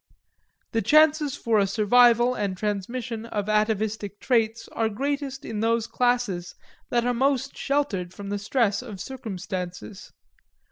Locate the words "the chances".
0.71-1.35